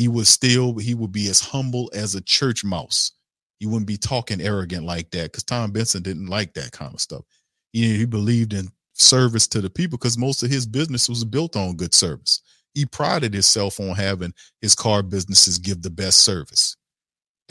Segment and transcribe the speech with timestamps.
[0.00, 3.12] he would still he would be as humble as a church mouse.
[3.58, 7.00] He wouldn't be talking arrogant like that because Tom Benson didn't like that kind of
[7.02, 7.22] stuff.
[7.72, 11.56] He, he believed in service to the people because most of his business was built
[11.56, 12.40] on good service.
[12.74, 14.32] He prided himself on having
[14.62, 16.76] his car businesses give the best service.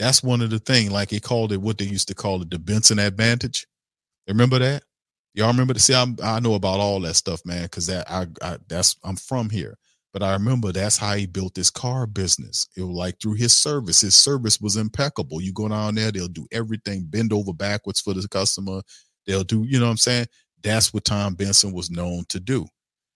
[0.00, 2.50] That's one of the things, like he called it what they used to call it
[2.50, 3.66] the Benson advantage.
[4.26, 4.82] Remember that?
[5.34, 8.26] Y'all remember to see i I know about all that stuff, man, because that I,
[8.42, 9.78] I that's I'm from here.
[10.12, 12.66] But I remember that's how he built his car business.
[12.76, 14.00] It was like through his service.
[14.00, 15.40] His service was impeccable.
[15.40, 18.82] You go down there, they'll do everything, bend over backwards for the customer.
[19.26, 20.26] They'll do, you know what I'm saying?
[20.62, 22.66] That's what Tom Benson was known to do.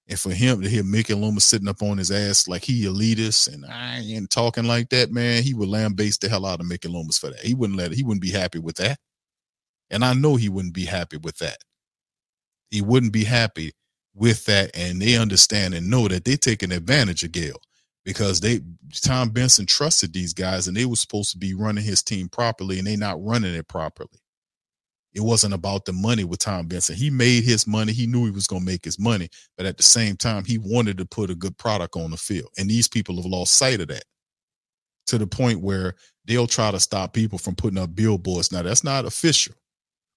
[0.06, 3.52] And for him to hear Mickey Loomis sitting up on his ass like he elitist
[3.52, 6.88] and I ain't talking like that, man, he would lambaste the hell out of Mickey
[6.88, 7.41] Loomis for that.
[7.41, 8.98] He wouldn't let it, he wouldn't be happy with that.
[9.91, 11.58] And I know he wouldn't be happy with that.
[12.70, 13.72] He wouldn't be happy
[14.14, 17.60] with that and they understand and know that they're taking advantage of Gayle
[18.05, 18.60] because they
[19.02, 22.78] Tom Benson trusted these guys and they were supposed to be running his team properly
[22.78, 24.20] and they're not running it properly.
[25.14, 26.97] It wasn't about the money with Tom Benson.
[26.97, 27.92] He made his money.
[27.92, 30.58] He knew he was going to make his money, but at the same time, he
[30.58, 32.48] wanted to put a good product on the field.
[32.58, 34.05] And these people have lost sight of that
[35.06, 38.50] to the point where they'll try to stop people from putting up billboards.
[38.50, 39.55] Now, that's not official,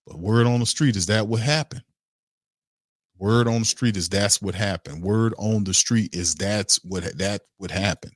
[0.07, 1.83] but word on the street is that what happened.
[3.19, 5.01] Word on the street is that's what happened.
[5.01, 8.11] Word on the street is that's what that would happen.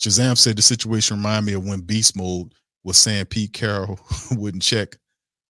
[0.00, 4.00] Shazam said the situation reminded me of when Beast Mode was saying Pete Carroll
[4.32, 4.96] wouldn't check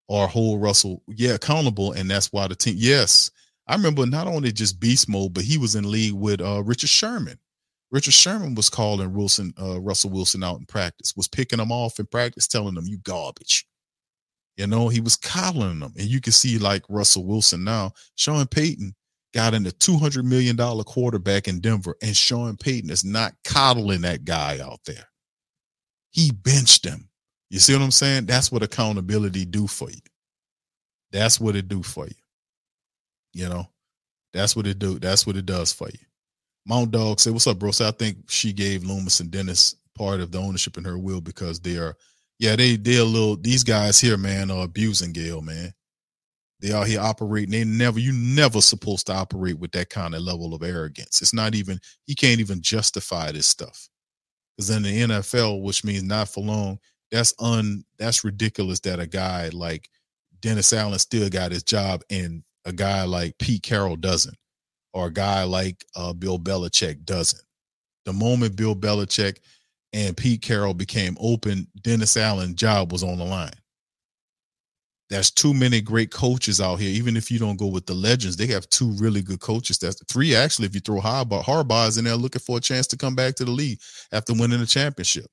[0.08, 2.74] or hold Russell, yeah, accountable, and that's why the team.
[2.76, 3.30] Yes,
[3.68, 6.90] I remember not only just Beast Mode, but he was in league with uh, Richard
[6.90, 7.38] Sherman.
[7.92, 12.00] Richard Sherman was calling Wilson, uh, Russell Wilson out in practice, was picking him off
[12.00, 13.66] in practice, telling him, "You garbage."
[14.56, 15.94] You know, he was coddling them.
[15.98, 18.94] And you can see like Russell Wilson now, Sean Payton
[19.32, 24.24] got in a $200 million quarterback in Denver, and Sean Payton is not coddling that
[24.24, 25.08] guy out there.
[26.10, 27.08] He benched him.
[27.48, 28.26] You see what I'm saying?
[28.26, 30.00] That's what accountability do for you.
[31.12, 32.14] That's what it do for you.
[33.32, 33.68] You know,
[34.32, 34.98] that's what it do.
[34.98, 35.98] That's what it does for you.
[36.66, 40.20] Mount Dog said, "What's up, bro?" So I think she gave Loomis and Dennis part
[40.20, 41.96] of the ownership in her will because they are
[42.40, 45.74] yeah, they they're a little these guys here, man, are abusing Gayle, man.
[46.60, 47.50] They are here operating.
[47.50, 51.22] They never, you never supposed to operate with that kind of level of arrogance.
[51.22, 53.88] It's not even, he can't even justify this stuff.
[54.56, 56.78] Because in the NFL, which means not for long,
[57.10, 59.88] that's un that's ridiculous that a guy like
[60.40, 64.36] Dennis Allen still got his job and a guy like Pete Carroll doesn't,
[64.94, 67.42] or a guy like uh, Bill Belichick doesn't.
[68.06, 69.38] The moment Bill Belichick
[69.92, 73.52] and Pete Carroll became open, Dennis Allen's job was on the line.
[75.08, 76.90] There's too many great coaches out here.
[76.90, 79.76] Even if you don't go with the legends, they have two really good coaches.
[79.78, 80.66] That's three actually.
[80.66, 83.34] If you throw Harbaugh, Harbaugh is in there looking for a chance to come back
[83.36, 83.80] to the league
[84.12, 85.26] after winning the championship.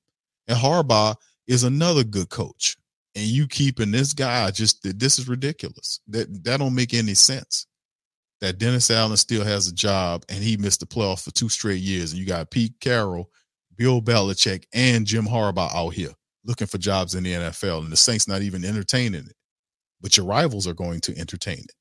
[0.48, 1.14] And Harbaugh
[1.46, 2.76] is another good coach.
[3.14, 6.00] And you keeping this guy just this is ridiculous.
[6.08, 7.66] That that don't make any sense.
[8.40, 11.80] That Dennis Allen still has a job and he missed the playoff for two straight
[11.80, 12.10] years.
[12.10, 13.30] And you got Pete Carroll
[13.78, 16.10] Bill Belichick and Jim Harbaugh out here
[16.44, 19.36] looking for jobs in the NFL, and the Saints not even entertaining it.
[20.00, 21.72] But your rivals are going to entertain it.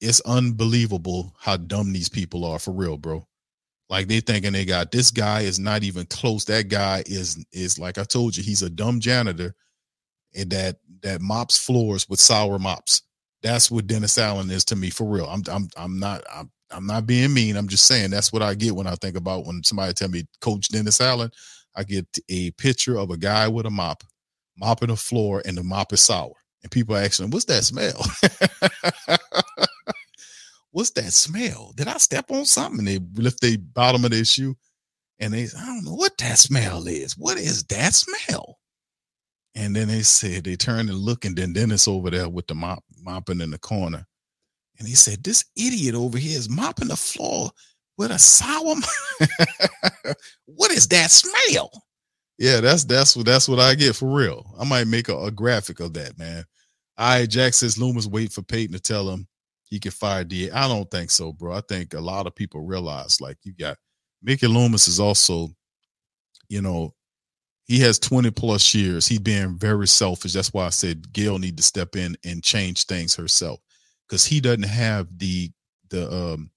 [0.00, 3.26] It's unbelievable how dumb these people are for real, bro.
[3.88, 6.44] Like they thinking they got this guy is not even close.
[6.44, 9.54] That guy is is like I told you, he's a dumb janitor
[10.34, 13.02] and that that mops floors with sour mops.
[13.42, 15.26] That's what Dennis Allen is to me for real.
[15.26, 17.56] I'm I'm I'm not I'm I'm not being mean.
[17.56, 20.24] I'm just saying that's what I get when I think about when somebody tell me
[20.40, 21.30] Coach Dennis Allen.
[21.74, 24.02] I get a picture of a guy with a mop,
[24.56, 26.32] mopping the floor, and the mop is sour.
[26.62, 27.98] And people are asking, "What's that smell?
[30.72, 31.72] What's that smell?
[31.76, 34.56] Did I step on something?" And they lift the bottom of their shoe,
[35.18, 37.16] and they, I don't know what that smell is.
[37.16, 38.58] What is that smell?
[39.54, 42.54] And then they said they turn and look, and then Dennis over there with the
[42.54, 44.06] mop mopping in the corner
[44.78, 47.50] and he said, This idiot over here is mopping the floor
[47.96, 48.76] with a sour.
[50.46, 51.70] what is that smell?
[52.38, 54.54] Yeah, that's that's what that's what I get for real.
[54.58, 56.44] I might make a, a graphic of that, man.
[56.96, 59.26] All right, Jack says Loomis wait for Payton to tell him
[59.64, 60.50] he can fire DA.
[60.50, 61.52] I don't think so, bro.
[61.52, 63.76] I think a lot of people realize like you got
[64.22, 65.48] Mickey Loomis is also,
[66.48, 66.94] you know,
[67.64, 69.06] he has 20 plus years.
[69.06, 70.32] He being very selfish.
[70.32, 73.60] That's why I said Gayle need to step in and change things herself
[74.08, 75.50] because he doesn't have the
[75.90, 76.50] the um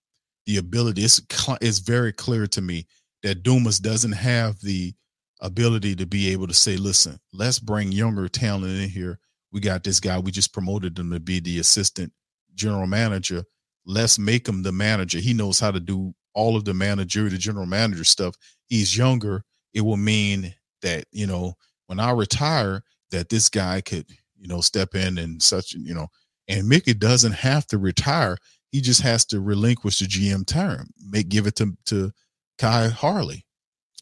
[0.46, 1.04] the ability.
[1.04, 1.22] It's
[1.62, 2.88] it's very clear to me
[3.24, 4.94] that Dumas doesn't have the
[5.42, 9.20] ability to be able to say, listen, let's bring younger talent in here.
[9.52, 10.20] We got this guy.
[10.20, 12.14] We just promoted him to be the assistant
[12.56, 13.44] general manager.
[13.86, 15.20] Let's make him the manager.
[15.20, 18.36] He knows how to do all of the manager, the general manager stuff.
[18.68, 19.44] He's younger.
[19.74, 21.56] it will mean that you know
[21.88, 24.06] when I retire, that this guy could
[24.40, 26.08] you know step in and such you know.
[26.52, 28.38] And Mickey doesn't have to retire;
[28.72, 32.12] he just has to relinquish the GM term, make give it to to
[32.60, 33.46] Khai Harley,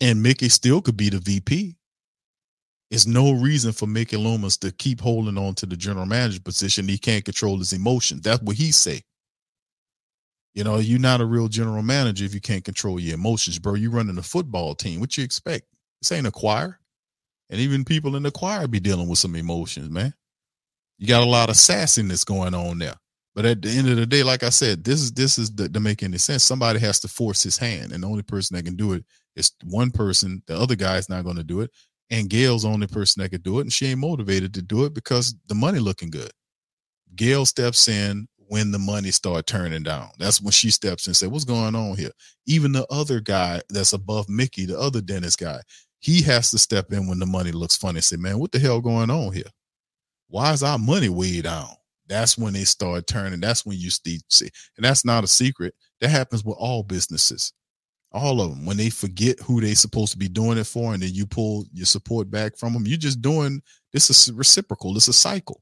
[0.02, 1.76] and Mickey still could be the VP.
[2.90, 6.88] There's no reason for Mickey Loomis to keep holding on to the general manager position.
[6.88, 8.22] He can't control his emotions.
[8.22, 9.04] That's what he say.
[10.56, 13.76] You know, you're not a real general manager if you can't control your emotions, bro.
[13.76, 15.00] You're running a football team.
[15.00, 15.68] What you expect?
[16.02, 16.80] This ain't a choir.
[17.52, 20.14] And even people in the choir be dealing with some emotions, man.
[21.00, 22.96] You got a lot of sassiness going on there.
[23.34, 25.70] But at the end of the day, like I said, this is this is the,
[25.70, 26.44] to make any sense.
[26.44, 29.06] Somebody has to force his hand, and the only person that can do it
[29.38, 30.44] is one person.
[30.46, 31.72] The other guy is not going to do it,
[32.10, 34.84] and Gayle's the only person that could do it, and she ain't motivated to do
[34.84, 36.32] it because the money looking good.
[37.16, 40.10] Gayle steps in when the money start turning down.
[40.20, 42.12] That's when she steps in and say, "What's going on here?"
[42.46, 45.62] Even the other guy that's above Mickey, the other Dennis guy,
[46.00, 48.60] he has to step in when the money looks funny and say, "Man, what the
[48.60, 49.50] hell going on here?
[50.30, 51.76] Why is our money way down?"
[52.08, 53.40] That's when they start turning.
[53.40, 55.76] That's when you see, and that's not a secret.
[56.02, 57.54] That happens with all businesses,
[58.12, 58.66] all of them.
[58.66, 61.66] When they forget who they supposed to be doing it for, and then you pull
[61.72, 63.62] your support back from them, you're just doing
[63.94, 64.98] this is reciprocal.
[64.98, 65.62] It's a cycle.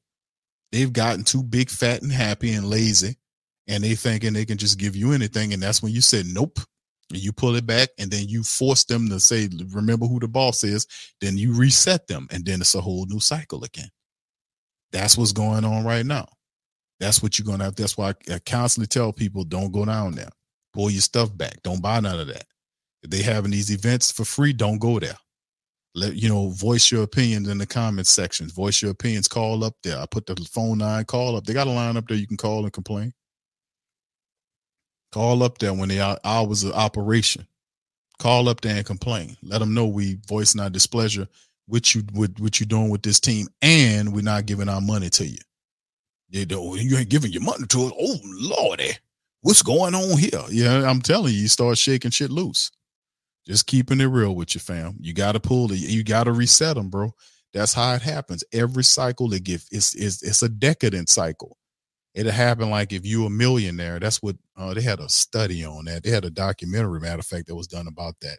[0.72, 3.16] They've gotten too big, fat, and happy and lazy,
[3.66, 5.52] and they thinking they can just give you anything.
[5.52, 6.60] And that's when you said nope.
[7.10, 10.28] And you pull it back, and then you force them to say, "Remember who the
[10.28, 10.86] boss is."
[11.22, 13.88] Then you reset them, and then it's a whole new cycle again.
[14.92, 16.26] That's what's going on right now.
[17.00, 17.76] That's what you're gonna have.
[17.76, 20.30] That's why I constantly tell people, don't go down there.
[20.72, 21.62] Pull your stuff back.
[21.62, 22.44] Don't buy none of that.
[23.02, 25.16] If they having these events for free, don't go there
[25.98, 29.74] let you know voice your opinions in the comments sections voice your opinions call up
[29.82, 32.26] there i put the phone line call up they got a line up there you
[32.26, 33.12] can call and complain
[35.12, 37.46] call up there when they hours of operation
[38.18, 41.26] call up there and complain let them know we voicing our displeasure
[41.68, 45.08] what you with what you doing with this team and we're not giving our money
[45.08, 45.38] to you
[46.30, 48.90] you know you ain't giving your money to us oh lordy
[49.42, 52.70] what's going on here yeah i'm telling you you start shaking shit loose
[53.48, 54.98] just keeping it real with you, fam.
[55.00, 55.78] You got to pull it.
[55.78, 57.14] You got to reset them, bro.
[57.54, 58.44] That's how it happens.
[58.52, 61.56] Every cycle they give it's it's it's a decadent cycle.
[62.14, 63.98] It'll happen like if you a millionaire.
[64.00, 66.02] That's what uh, they had a study on that.
[66.02, 68.38] They had a documentary, matter of fact, that was done about that,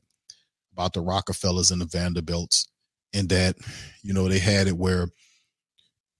[0.74, 2.69] about the Rockefellers and the Vanderbilts,
[3.14, 3.56] and that
[4.04, 5.10] you know they had it where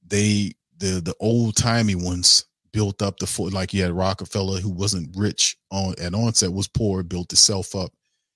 [0.06, 4.70] they the the old timey ones built up the foot, like you had Rockefeller who
[4.70, 7.92] wasn't rich on at onset was poor, built itself up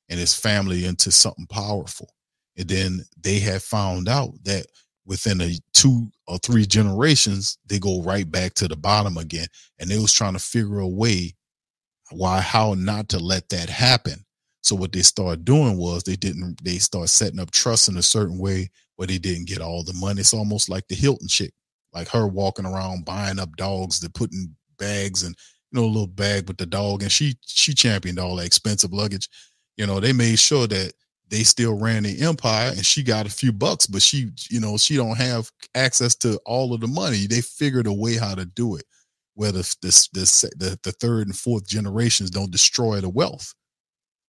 [0.10, 2.10] and his family into something powerful.
[2.58, 4.68] And then they had found out that
[5.06, 9.48] within a two or three generations, they go right back to the bottom again.
[9.80, 11.34] And they was trying to figure a way
[12.12, 14.24] why, how not to let that happen.
[14.64, 18.02] So what they started doing was they didn't, they start setting up trust in a
[18.02, 20.22] certain way where they didn't get all the money.
[20.22, 21.54] It's almost like the Hilton chick,
[21.94, 25.36] like her walking around buying up dogs, they're putting bags and,
[25.72, 27.04] you know, a little bag with the dog.
[27.04, 29.30] And she, she championed all that expensive luggage
[29.78, 30.94] you know, they made sure that
[31.30, 34.78] they still ran the empire and she got a few bucks, but she, you know,
[34.78, 37.26] she don't have access to all of the money.
[37.28, 38.86] They figured a way how to do it
[39.36, 43.54] where the, the, the, the third and fourth generations don't destroy the wealth.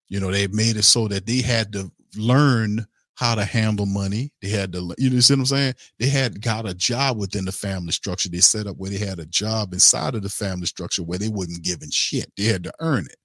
[0.08, 4.32] You know, they made it so that they had to learn how to handle money.
[4.42, 5.74] They had to, you know, see what I'm saying?
[5.98, 8.28] They had got a job within the family structure.
[8.28, 11.28] They set up where they had a job inside of the family structure where they
[11.28, 12.32] wasn't giving shit.
[12.36, 13.16] They had to earn it.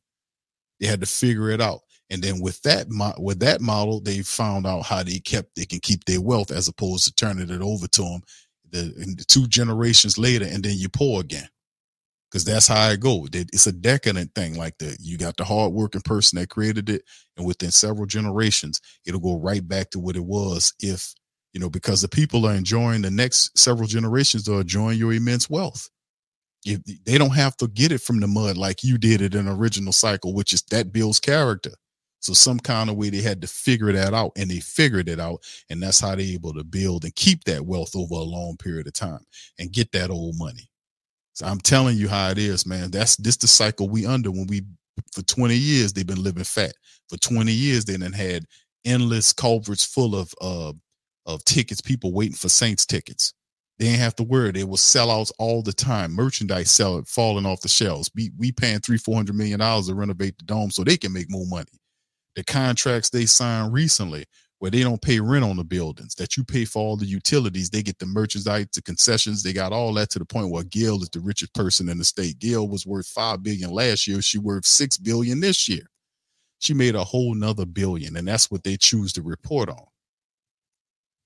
[0.79, 1.81] They had to figure it out.
[2.11, 2.87] And then with that
[3.19, 6.67] with that model, they found out how they kept they can keep their wealth as
[6.67, 8.21] opposed to turning it over to them
[8.71, 11.47] the, the two generations later, and then you pour again.
[12.31, 13.29] Because that's how it goes.
[13.33, 14.97] It's a decadent thing like that.
[14.99, 17.01] You got the hardworking person that created it,
[17.37, 20.73] and within several generations, it'll go right back to what it was.
[20.79, 21.13] If
[21.53, 25.49] you know, because the people are enjoying the next several generations are enjoying your immense
[25.49, 25.89] wealth.
[26.65, 29.47] If they don't have to get it from the mud like you did it in
[29.47, 31.71] original cycle, which is that builds character.
[32.21, 35.19] So some kind of way they had to figure that out and they figured it
[35.21, 35.41] out.
[35.69, 38.87] And that's how they're able to build and keep that wealth over a long period
[38.87, 39.25] of time
[39.57, 40.68] and get that old money.
[41.39, 42.91] So I'm telling you how it is, man.
[42.91, 44.63] That's this the cycle we under when we
[45.13, 46.73] for 20 years they've been living fat.
[47.07, 48.43] For 20 years they then had
[48.83, 50.73] endless culverts full of uh
[51.25, 53.33] of tickets, people waiting for Saints tickets.
[53.77, 54.51] They didn't have to worry.
[54.51, 56.11] They were sellouts all the time.
[56.11, 58.11] Merchandise sell falling off the shelves.
[58.13, 61.13] We we paying three, four hundred million dollars to renovate the dome so they can
[61.13, 61.79] make more money
[62.35, 64.25] the contracts they signed recently
[64.59, 67.69] where they don't pay rent on the buildings, that you pay for all the utilities,
[67.69, 71.01] they get the merchandise, the concessions, they got all that to the point where Gayle
[71.01, 72.39] is the richest person in the state.
[72.39, 75.89] Gayle was worth five billion last year, she worth six billion this year.
[76.59, 79.85] She made a whole nother billion, and that's what they choose to report on.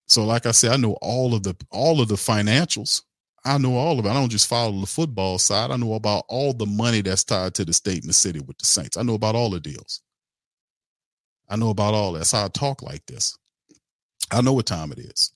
[0.08, 3.02] So, like I said, I know all of the all of the financials.
[3.46, 4.10] I know all of it.
[4.10, 5.72] I don't just follow the football side.
[5.72, 8.58] I know about all the money that's tied to the state and the city with
[8.60, 8.96] the Saints.
[8.96, 10.02] I know about all the deals.
[11.50, 13.38] I know about all how I talk like this.
[14.32, 15.32] I know what time it is.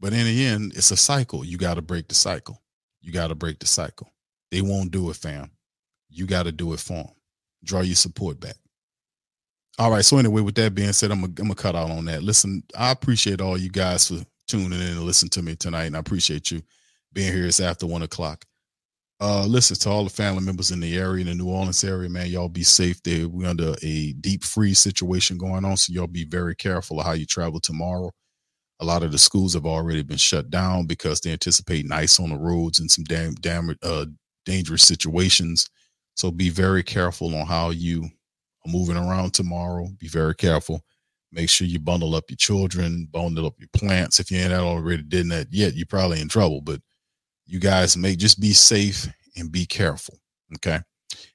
[0.00, 1.44] But in the end, it's a cycle.
[1.44, 2.62] You got to break the cycle.
[3.00, 4.12] You got to break the cycle.
[4.50, 5.50] They won't do it, fam.
[6.08, 7.08] You got to do it for them.
[7.64, 8.56] Draw your support back.
[9.78, 10.04] All right.
[10.04, 12.22] So anyway, with that being said, I'm gonna, cut out on that.
[12.22, 15.96] Listen, I appreciate all you guys for tuning in and listening to me tonight, and
[15.96, 16.62] I appreciate you
[17.12, 17.46] being here.
[17.46, 18.44] It's after one o'clock.
[19.20, 22.08] Uh, listen to all the family members in the area, in the New Orleans area,
[22.08, 22.28] man.
[22.28, 23.02] Y'all be safe.
[23.02, 27.06] There, we're under a deep freeze situation going on, so y'all be very careful of
[27.06, 28.12] how you travel tomorrow.
[28.78, 32.30] A lot of the schools have already been shut down because they anticipate ice on
[32.30, 34.06] the roads and some damn, damn uh,
[34.44, 35.68] dangerous situations.
[36.14, 39.88] So be very careful on how you are moving around tomorrow.
[39.98, 40.80] Be very careful.
[41.32, 44.20] Make sure you bundle up your children, bundle up your plants.
[44.20, 46.60] If you ain't already did that yet, you're probably in trouble.
[46.60, 46.80] But
[47.48, 50.18] you guys may just be safe and be careful.
[50.54, 50.78] Okay.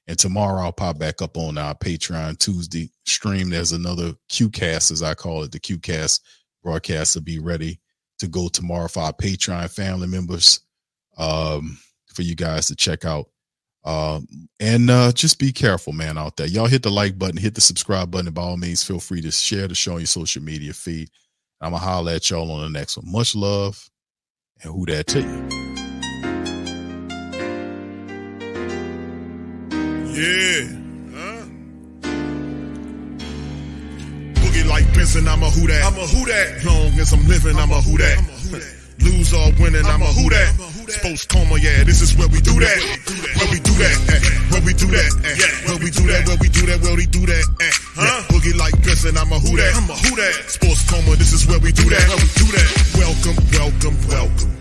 [0.06, 3.50] And tomorrow I'll pop back up on our Patreon Tuesday stream.
[3.50, 6.20] There's another QCast, as I call it, the QCast
[6.62, 7.80] broadcast to be ready
[8.18, 10.60] to go tomorrow for our Patreon family members.
[11.18, 11.78] Um,
[12.14, 13.26] for you guys to check out.
[13.84, 14.26] Um,
[14.60, 16.46] and uh, just be careful, man, out there.
[16.46, 18.32] Y'all hit the like button, hit the subscribe button.
[18.32, 21.10] By all means, feel free to share the show on your social media feed.
[21.60, 23.12] I'm gonna holler at y'all on the next one.
[23.12, 23.90] Much love,
[24.62, 25.93] and who that to you.
[30.14, 30.70] Yeah.
[31.10, 31.42] Huh?
[34.38, 35.82] Boogie like Benson, I'm a who that.
[35.82, 36.62] I'm a who that.
[36.62, 38.22] Long as I'm living, I'm a who that.
[39.02, 40.54] Lose or winning, I'm a who that.
[40.86, 42.78] Sports coma, yeah, this is where we do that.
[43.42, 43.96] Where we do that,
[44.54, 45.10] where we do that,
[45.66, 47.44] where we do that, where we do that, where we do that,
[47.98, 48.22] huh?
[48.30, 49.74] Boogie like Benson, I'm a who that.
[49.74, 50.46] I'm a who that.
[50.46, 52.06] Sports coma, this is where we do that.
[52.06, 52.70] Where we do that.
[53.02, 54.54] Welcome, welcome, welcome.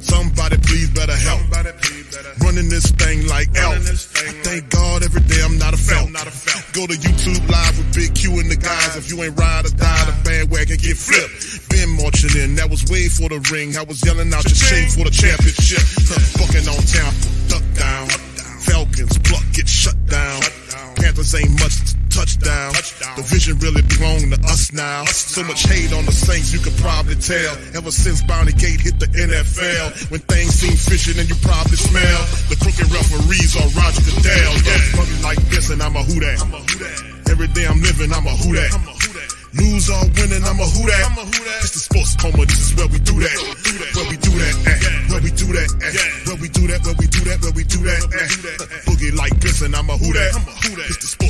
[0.00, 1.42] Somebody please better help.
[2.40, 3.74] Running this thing like elf.
[3.74, 4.65] I thank
[6.72, 8.96] Go to YouTube live with Big Q and the guys.
[8.96, 11.68] If you ain't ride or die, the bandwagon get flipped.
[11.70, 13.76] Been marching in, that was way for the ring.
[13.76, 15.82] I was yelling out your shame for the championship.
[16.38, 17.12] Bucking on town,
[17.48, 18.08] duck down.
[18.68, 20.40] Falcons, pluck, get shut down.
[20.96, 22.72] Panthers ain't much touchdown.
[23.20, 25.04] The vision really belong to us now.
[25.04, 27.52] So much hate on the Saints, you could probably tell.
[27.76, 32.20] Ever since Bounty Gate hit the NFL, when things seem fishy and you probably smell
[32.48, 34.52] the crooked referees are Roger Goodell.
[34.64, 36.40] Yeah, like this and I'm a who that.
[37.28, 38.72] Every day I'm living, I'm a who that.
[39.56, 41.60] Lose or winning, I'm a who that.
[41.60, 43.36] It's the sports coma, this is where we do that.
[43.96, 44.78] Where we do that, eh.
[45.12, 45.92] Where we do that, eh.
[46.28, 48.28] Where we do that, where we do that, where we do that, eh.
[48.86, 50.32] Boogie like this, and I'm a who that.
[50.86, 51.25] It's the sports